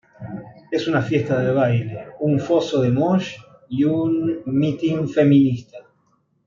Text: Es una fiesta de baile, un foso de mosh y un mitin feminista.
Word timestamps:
Es 0.71 0.87
una 0.87 1.03
fiesta 1.03 1.39
de 1.43 1.51
baile, 1.53 2.07
un 2.21 2.39
foso 2.39 2.81
de 2.81 2.89
mosh 2.89 3.35
y 3.69 3.83
un 3.83 4.41
mitin 4.47 5.07
feminista. 5.07 5.77